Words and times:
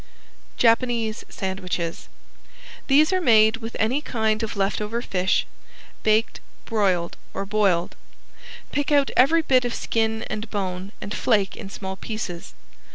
~JAPANESE 0.57 1.25
SANDWICHES~ 1.29 2.09
These 2.87 3.13
are 3.13 3.21
made 3.21 3.63
of 3.63 3.75
any 3.77 4.01
kind 4.01 4.41
of 4.41 4.57
left 4.57 4.81
over 4.81 4.99
fish, 4.99 5.45
baked, 6.01 6.39
broiled 6.65 7.17
or 7.35 7.45
boiled. 7.45 7.95
Pick 8.71 8.91
out 8.91 9.11
every 9.15 9.43
bit 9.43 9.63
of 9.63 9.75
skin 9.75 10.23
and 10.23 10.49
bone, 10.49 10.91
and 11.01 11.13
flake 11.13 11.55
in 11.55 11.69
small 11.69 11.95
pieces. 11.95 12.55